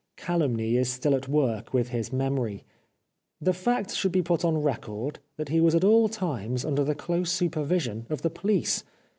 Calumny 0.17 0.77
is 0.77 0.89
still 0.89 1.13
at 1.13 1.27
work 1.27 1.75
with 1.75 1.89
his 1.89 2.11
memory. 2.11 2.63
The 3.39 3.53
fact 3.53 3.93
should 3.93 4.11
be 4.11 4.23
put 4.23 4.43
on 4.43 4.57
record 4.63 5.19
that 5.37 5.49
he 5.49 5.61
was 5.61 5.75
at 5.75 5.83
all 5.83 6.09
times 6.09 6.65
under 6.65 6.83
the 6.83 6.95
close 6.95 7.31
supervision 7.31 8.07
of 8.09 8.23
the 8.23 8.31
police. 8.31 8.83